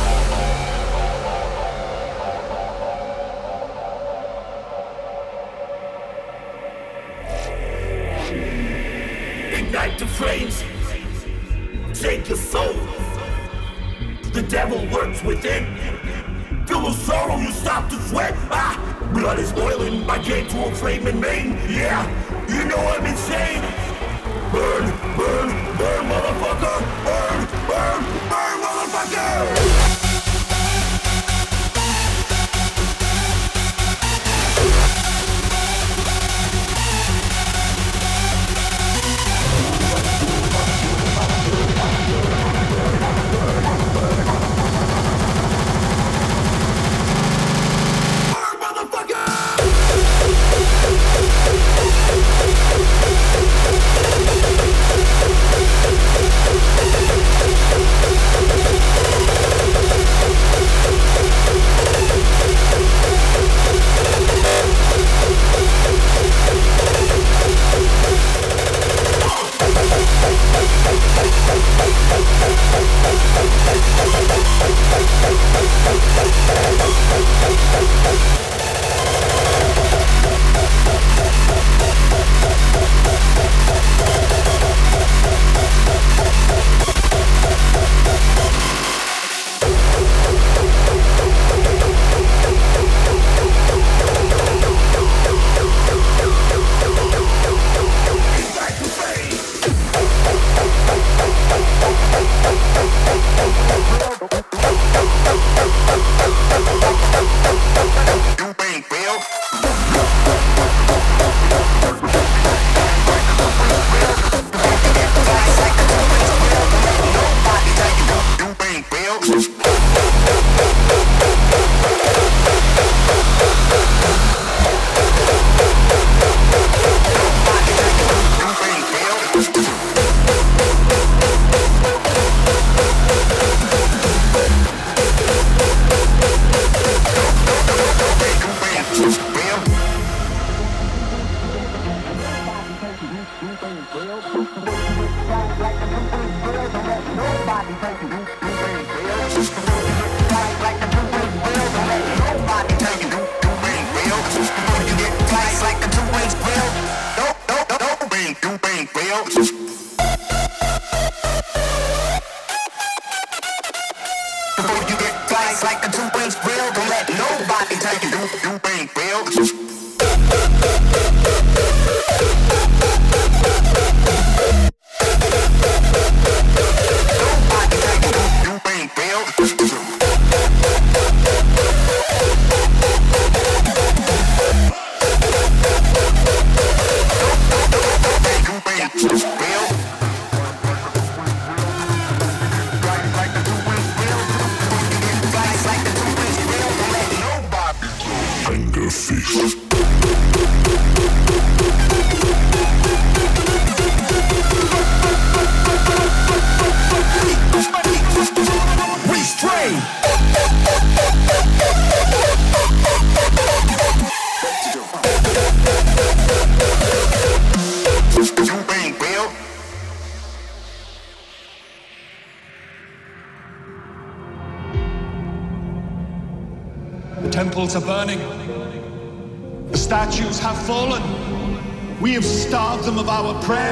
[0.02, 0.07] you.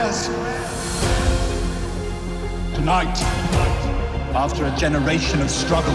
[0.06, 0.28] prayers.
[2.74, 3.16] Tonight,
[4.34, 5.94] after a generation of struggle,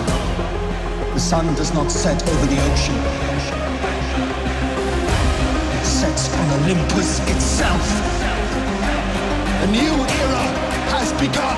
[1.13, 2.95] the sun does not set over the ocean.
[5.77, 7.85] It sets on Olympus itself.
[9.63, 10.45] A new era
[10.91, 11.57] has begun.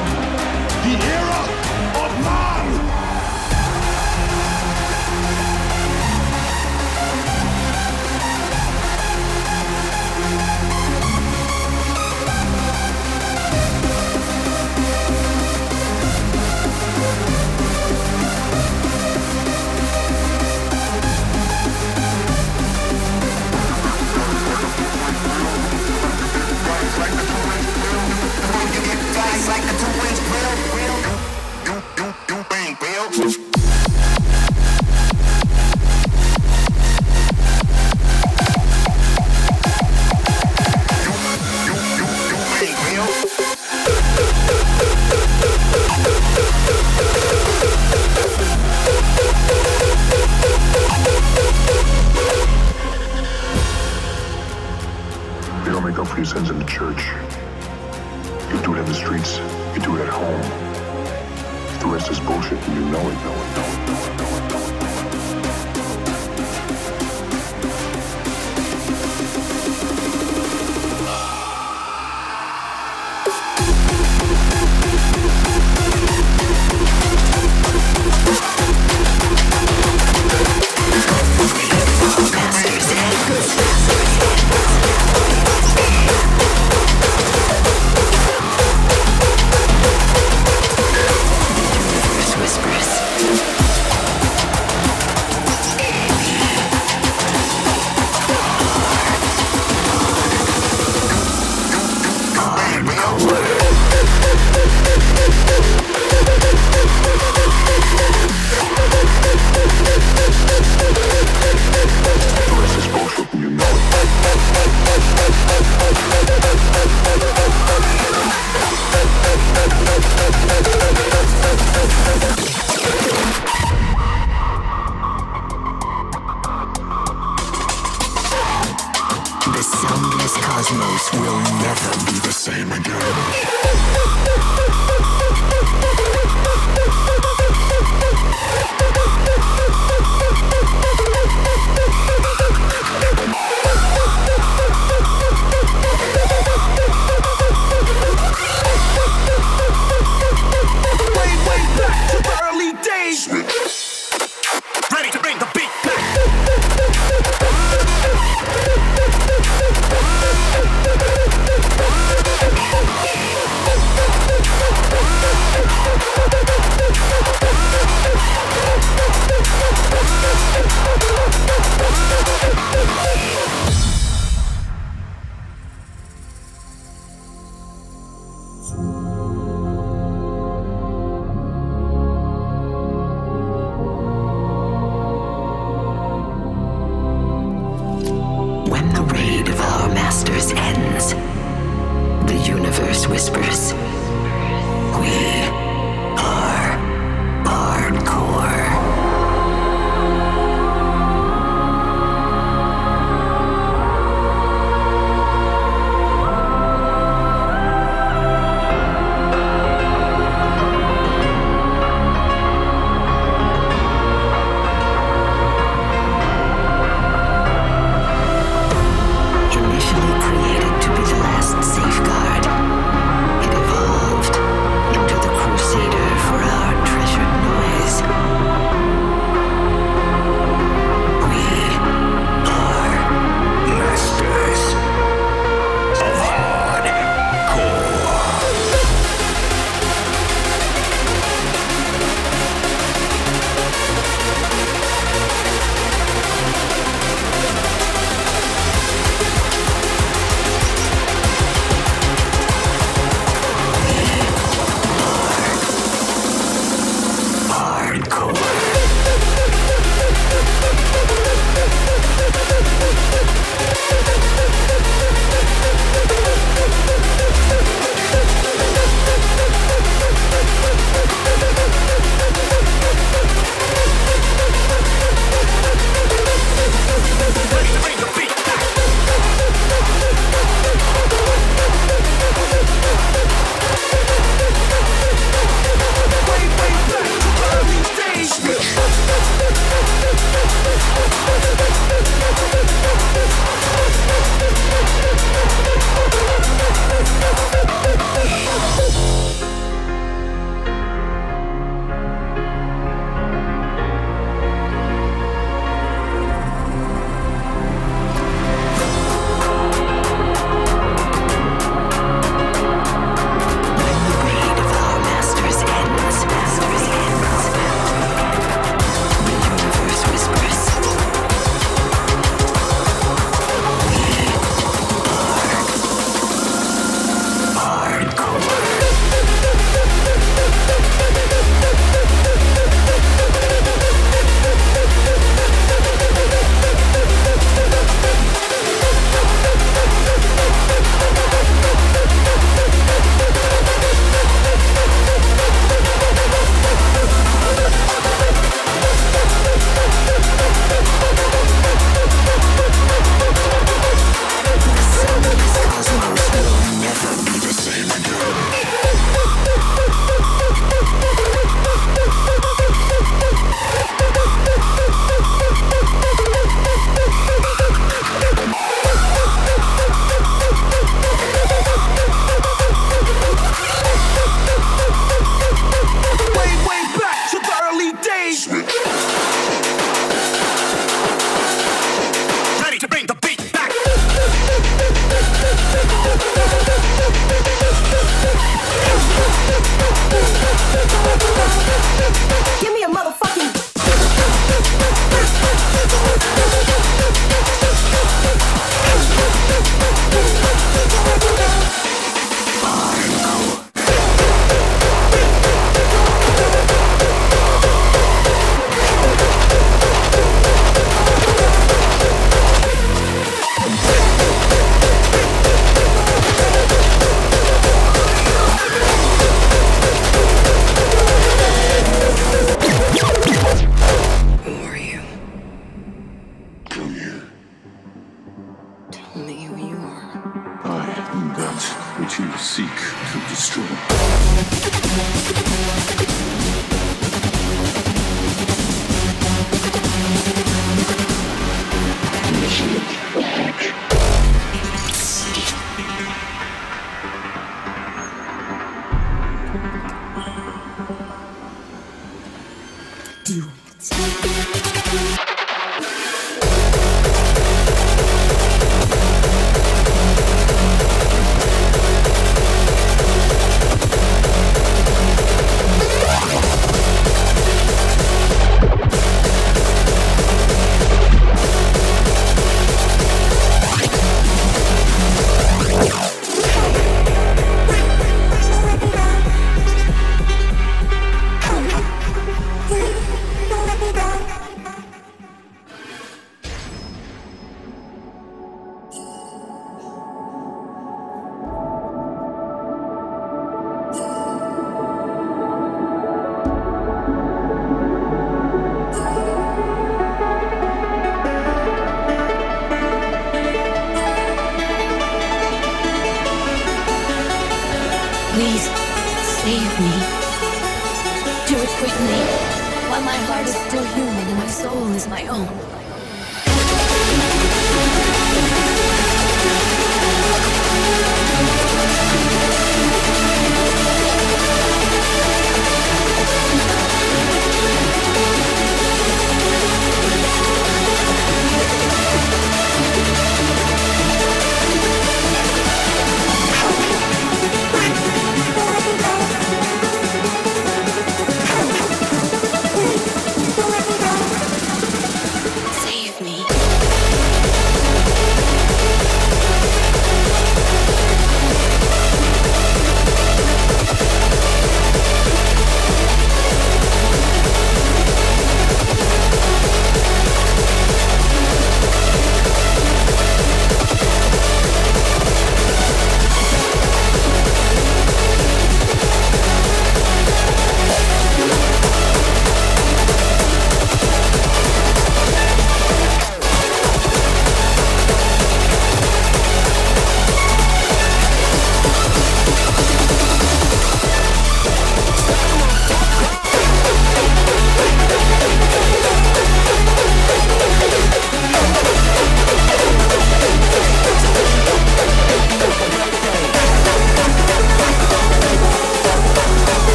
[0.83, 1.32] The era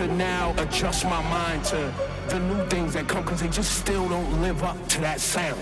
[0.00, 1.92] to now adjust my mind to
[2.28, 5.60] the new things that come because they just still don't live up to that sound.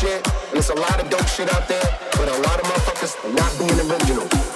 [0.00, 3.14] shit, and it's a lot of dope shit out there, but a lot of motherfuckers
[3.36, 4.55] not being original.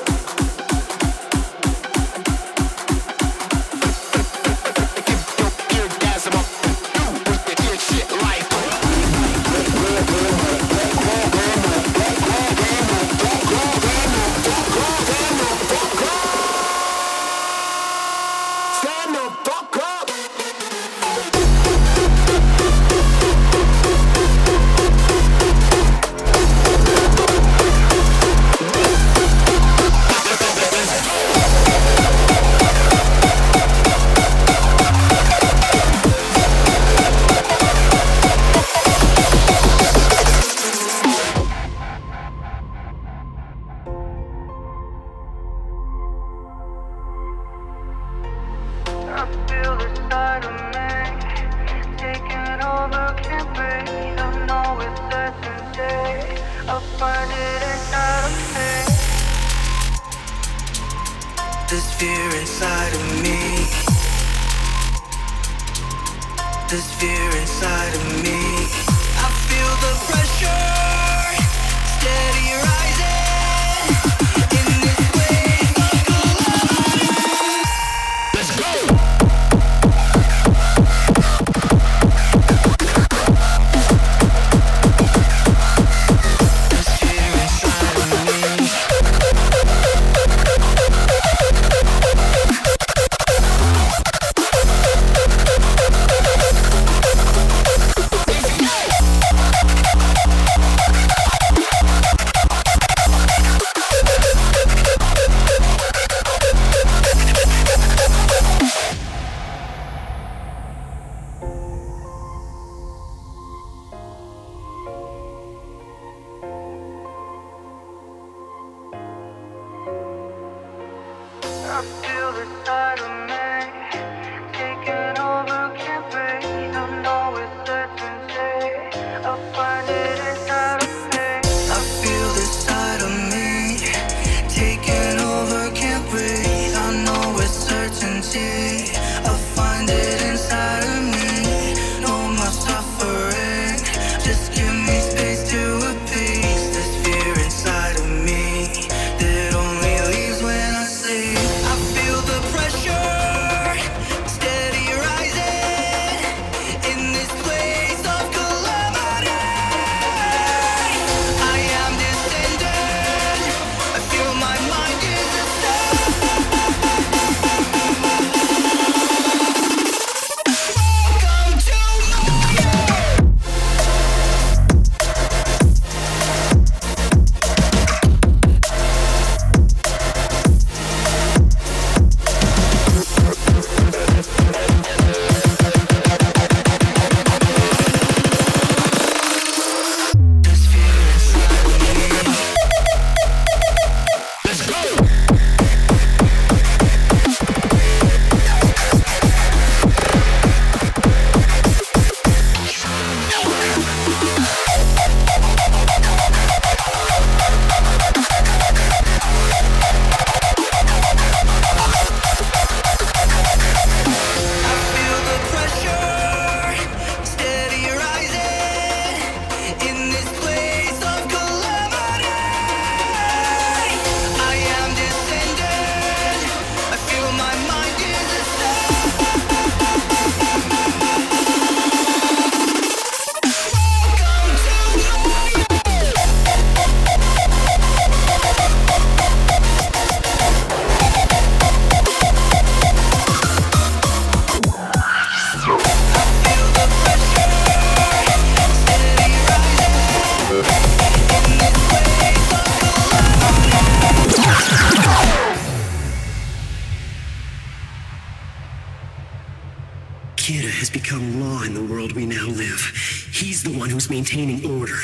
[264.36, 264.98] Maintaining order.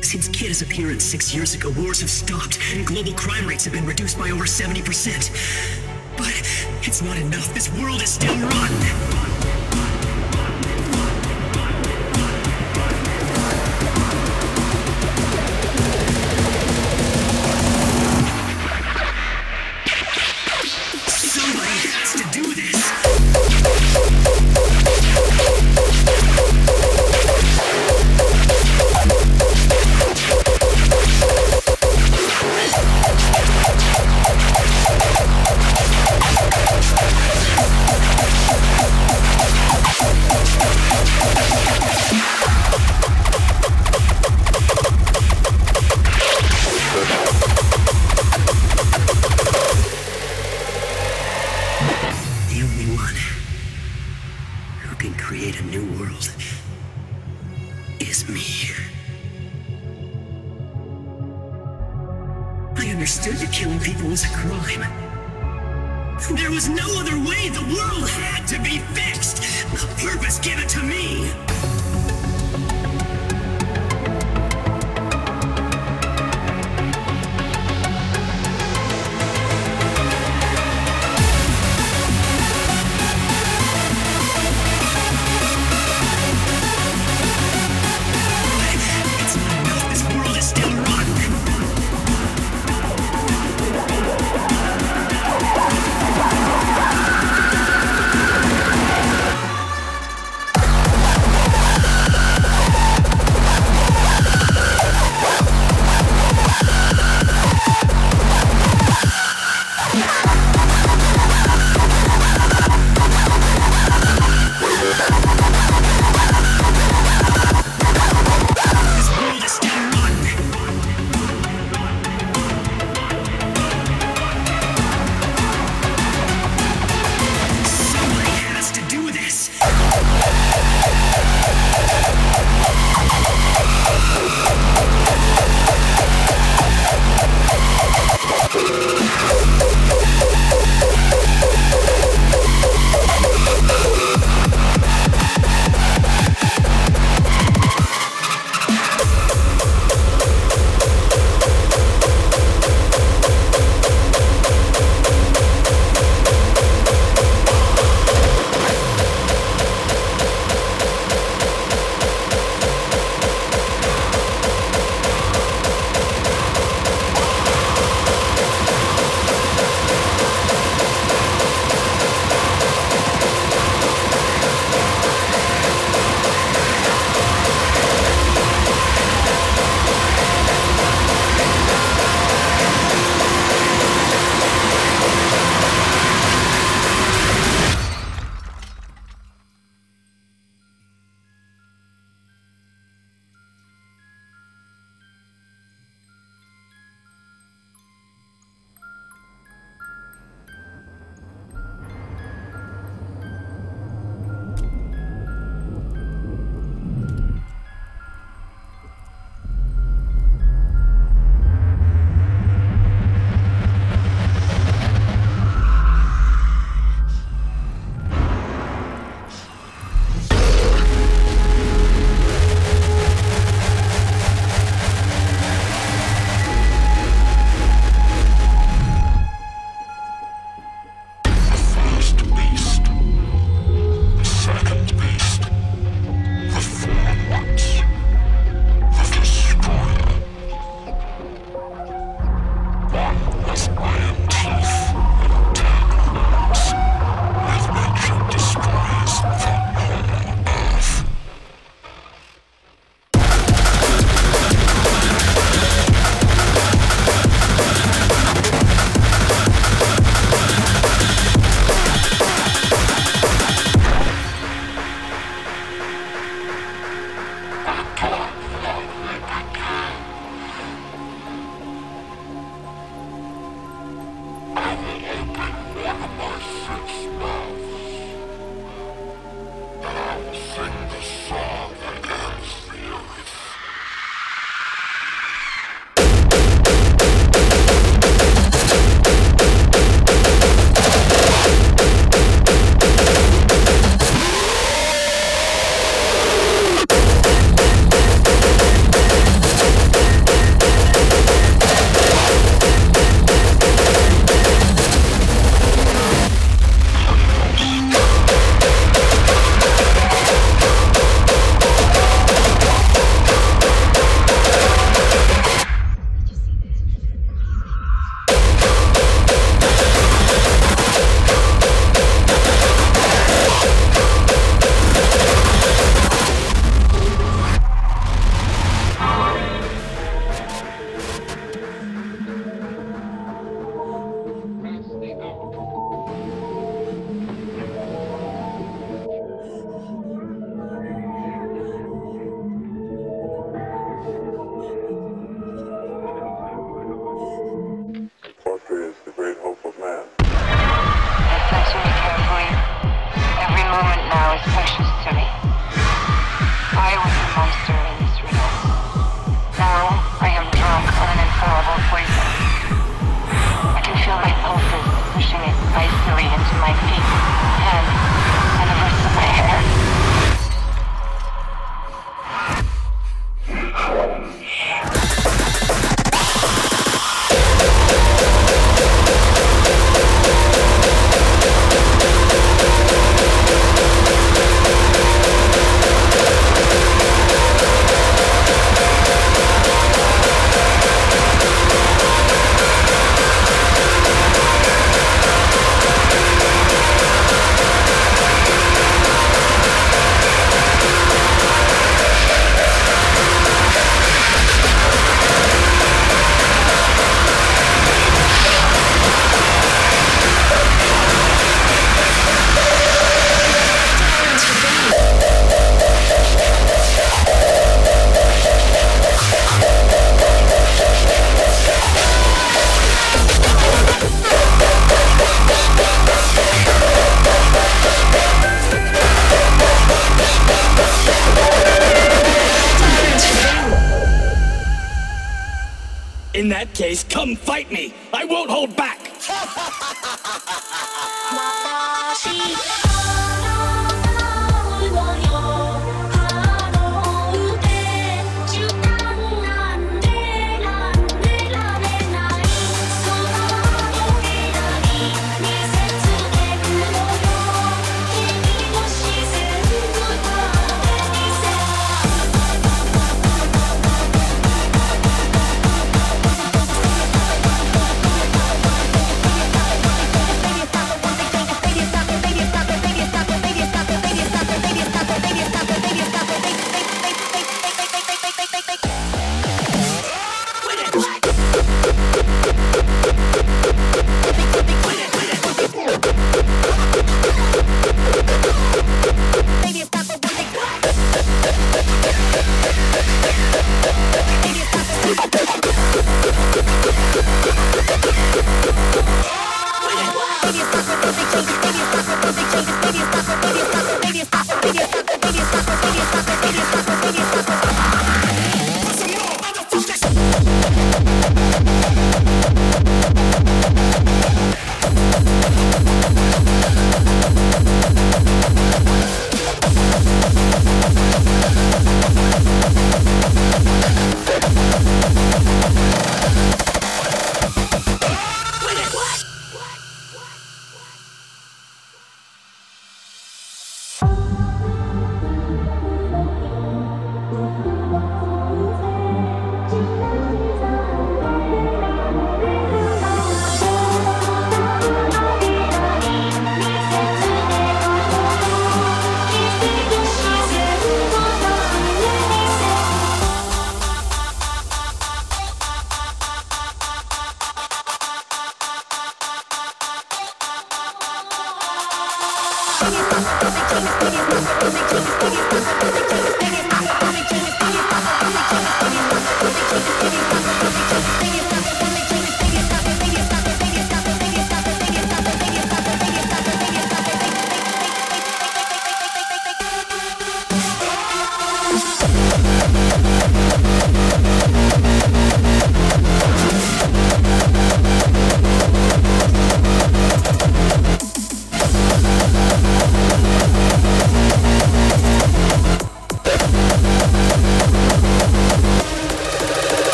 [0.00, 3.86] Since Kid's appearance six years ago, wars have stopped, and global crime rates have been
[3.86, 6.16] reduced by over 70%.
[6.16, 6.34] But
[6.86, 7.52] it's not enough.
[7.54, 9.39] This world is still rotten.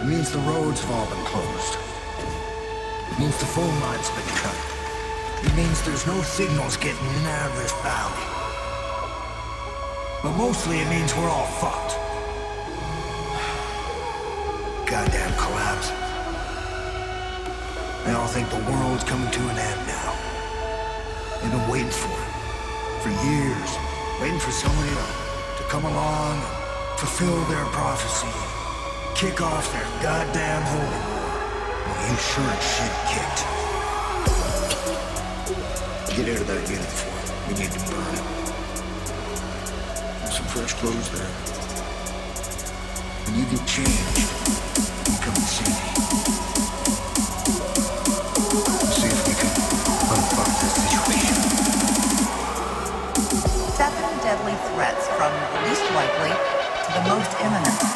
[0.00, 1.76] It means the road's have all been closed.
[3.12, 4.56] It means the phone line's been cut.
[5.44, 8.24] It means there's no signals getting in out of this valley.
[10.22, 12.00] But mostly it means we're all fucked.
[14.88, 15.92] Goddamn collapse.
[18.06, 20.16] They all think the world's coming to an end now.
[21.42, 22.32] They've been waiting for it.
[23.04, 23.70] For years.
[24.18, 25.06] Waiting for somebody to,
[25.60, 28.59] to come along and fulfill their prophecy
[29.20, 31.28] kick off their goddamn holy war.
[31.84, 33.40] Well, you sure as shit kicked.
[36.16, 37.20] Get out of that uniform.
[37.44, 38.24] We need to burn it.
[40.32, 41.28] Some fresh clothes there.
[43.28, 44.24] When you get changed,
[45.04, 45.76] you come and see me.
[48.88, 49.52] See if we can
[50.16, 51.36] unfuck this situation.
[53.76, 55.32] Seven deadly threats from
[55.68, 57.89] least likely to the most imminent.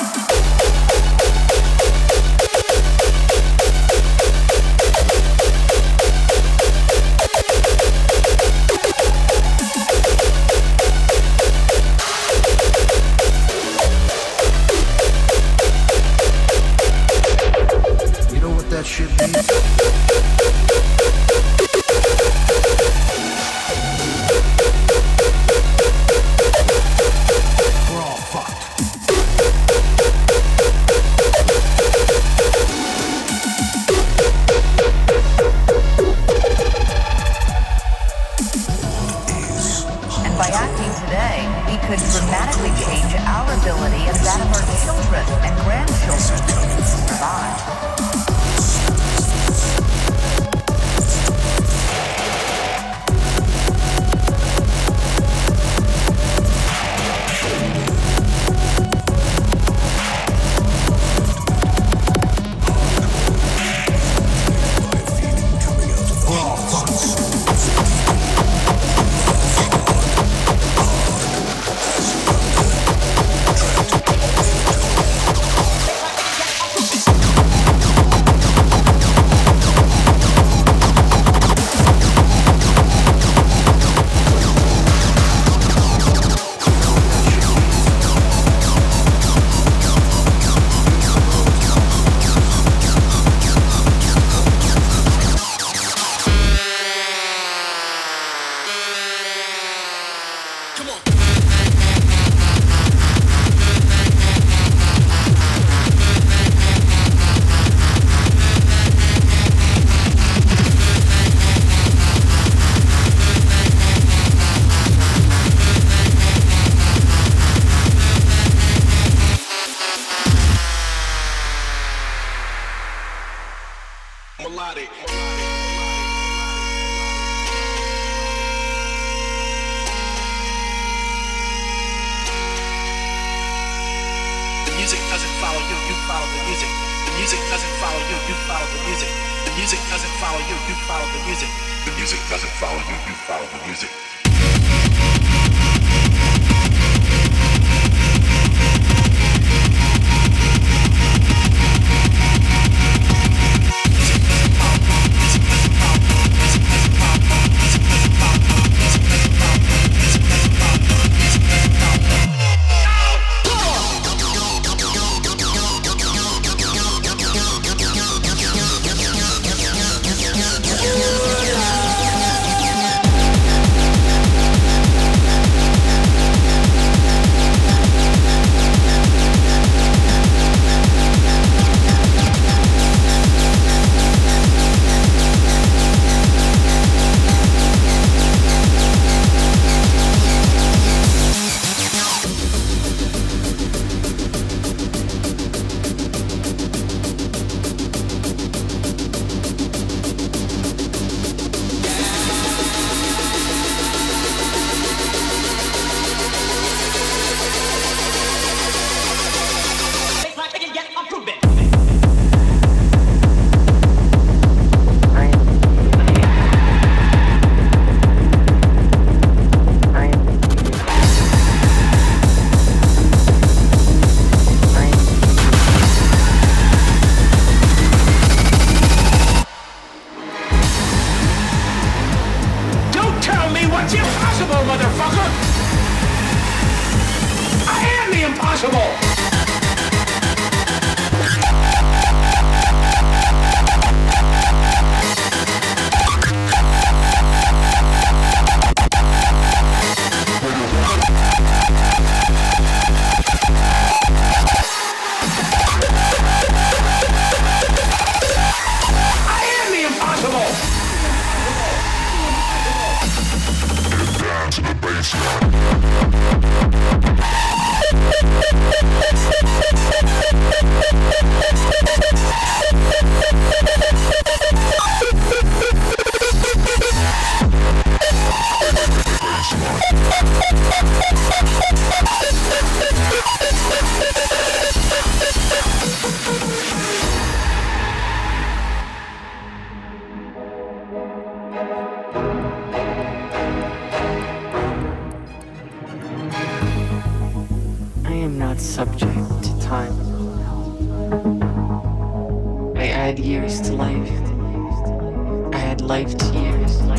[305.86, 306.80] Life to years.
[306.80, 306.96] I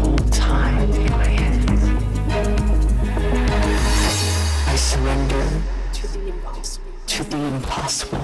[0.00, 1.82] hold time in my hands.
[4.68, 5.48] I surrender
[7.06, 8.21] to the impossible.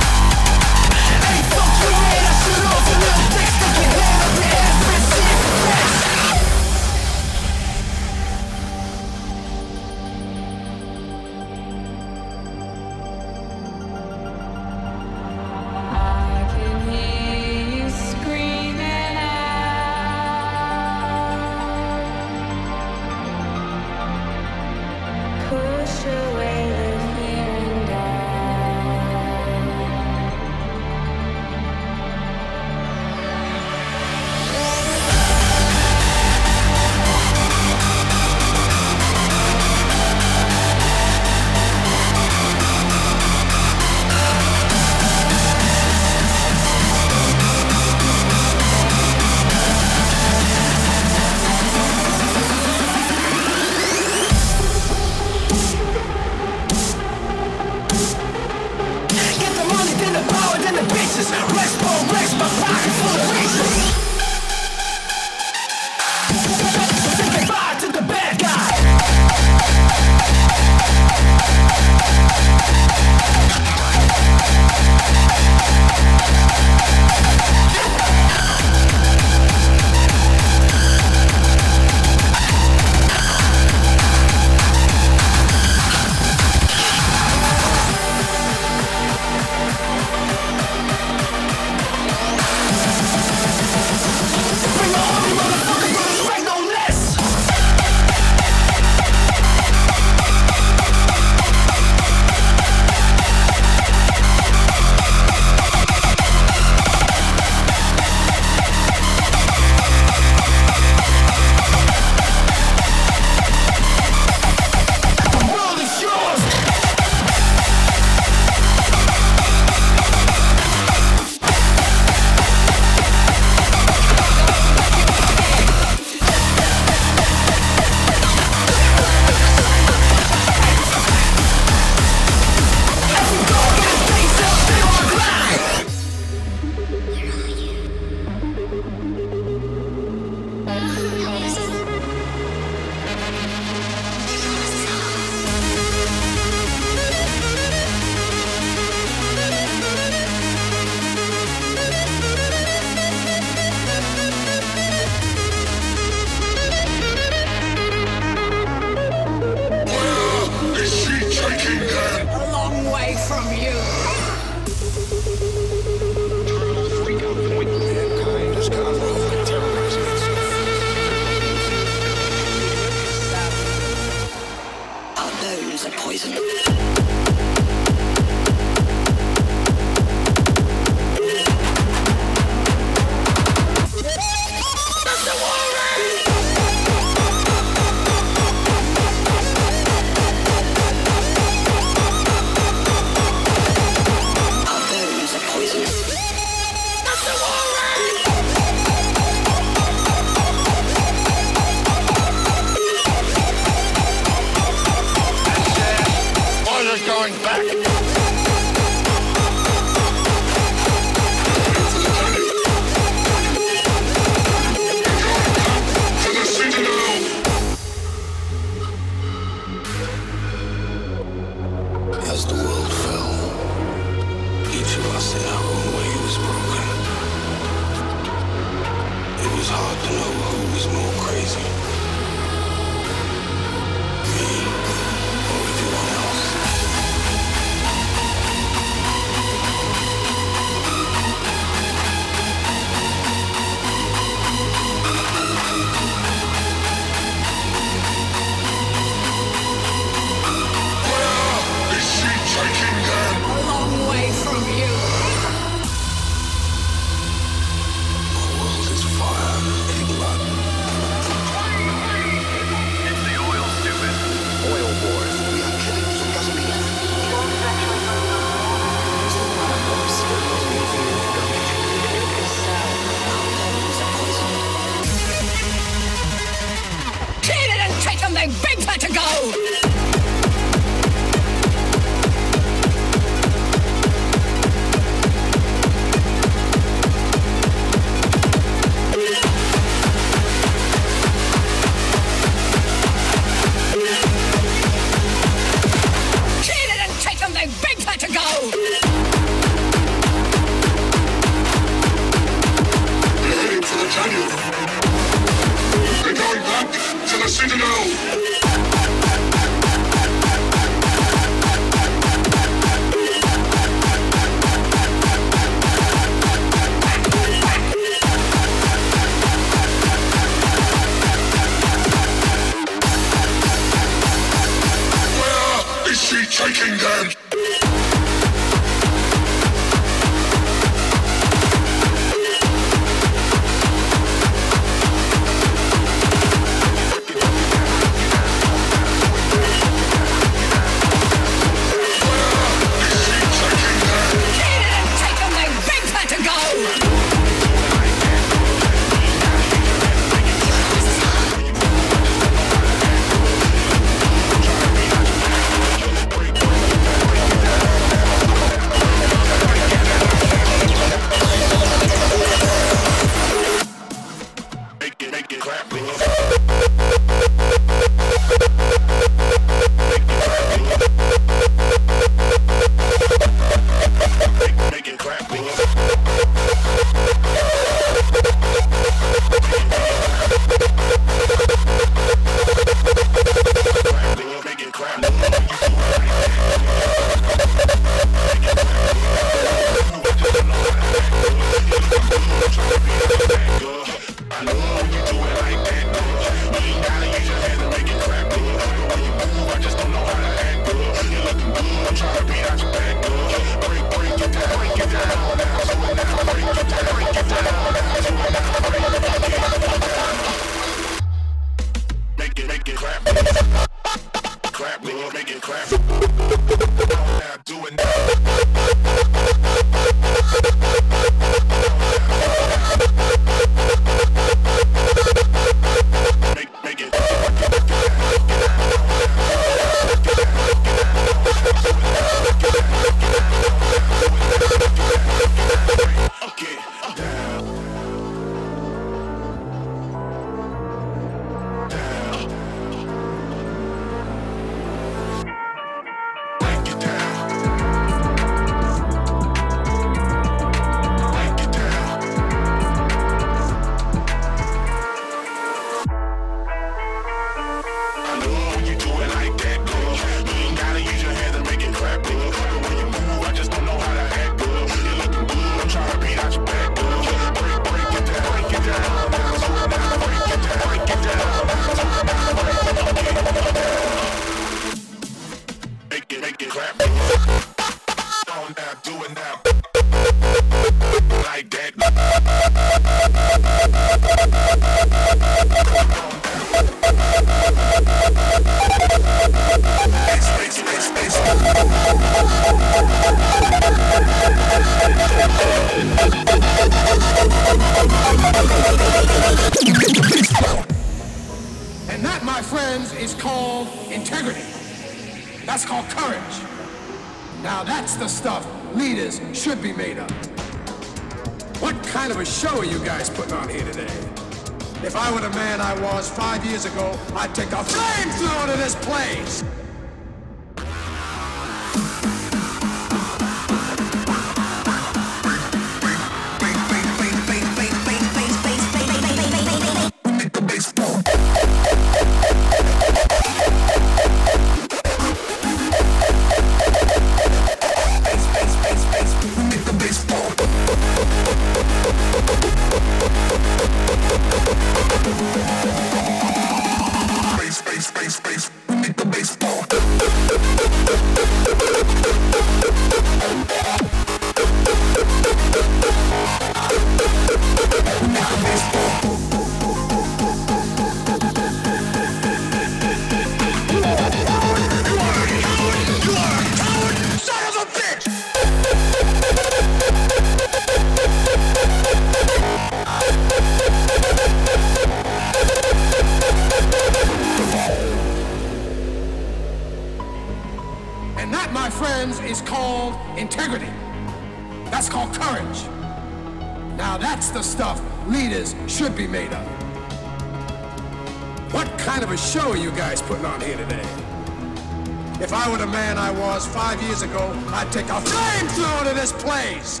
[596.66, 600.00] five years ago, I'd take a flamethrower to this place!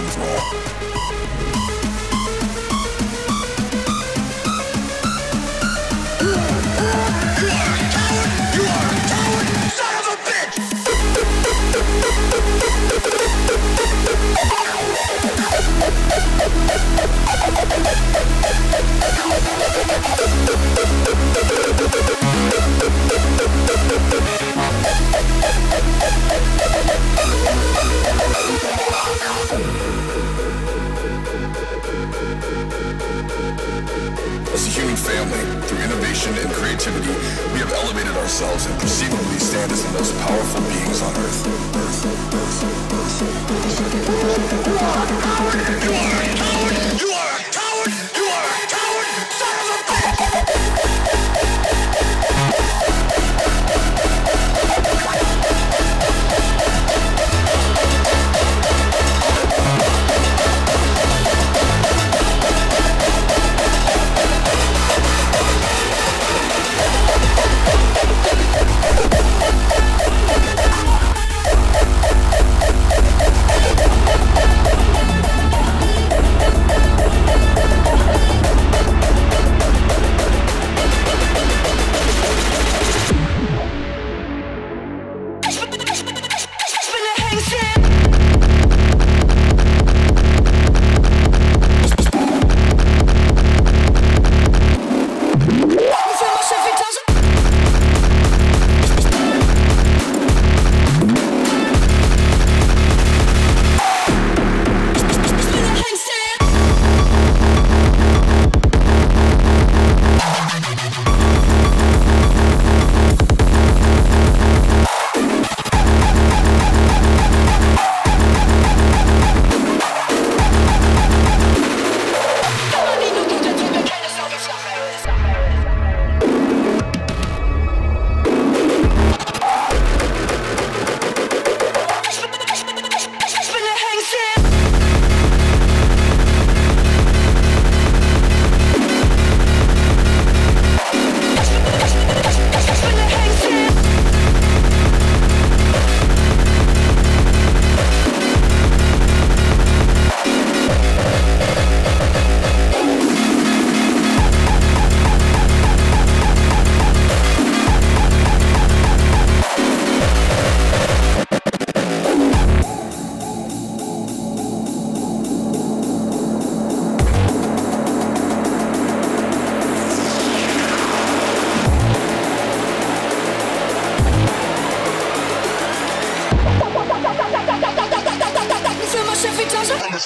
[0.00, 1.59] comes now.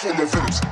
[0.01, 0.65] full of venom's.